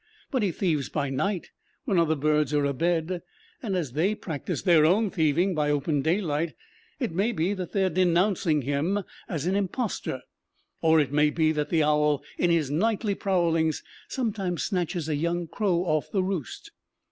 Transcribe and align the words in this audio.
But 0.31 0.41
he 0.41 0.51
thieves 0.51 0.89
by 0.89 1.11
night 1.11 1.51
when 1.85 1.99
other 1.99 2.15
birds 2.15 2.55
are 2.55 2.65
abed, 2.65 3.21
and 3.61 3.75
as 3.75 3.91
they 3.91 4.15
practise 4.15 4.63
their 4.63 4.83
own 4.83 5.11
thieving 5.11 5.53
by 5.53 5.69
open 5.69 6.01
daylight, 6.01 6.55
it 6.99 7.11
may 7.11 7.31
be 7.31 7.53
that 7.53 7.71
they 7.73 7.83
are 7.83 7.89
denouncing 7.91 8.63
him 8.63 9.03
as 9.29 9.45
an 9.45 9.55
impostor. 9.55 10.21
Or 10.81 10.99
it 10.99 11.11
may 11.11 11.29
be 11.29 11.51
that 11.51 11.69
the 11.69 11.83
owl 11.83 12.23
in 12.39 12.49
his 12.49 12.71
nightly 12.71 13.13
prowlings 13.13 13.83
sometimes 14.07 14.63
snatches 14.63 15.07
a 15.07 15.13
young 15.15 15.45
crow 15.45 15.83
off 15.85 16.09
the 16.09 16.23
roost. 16.23 16.71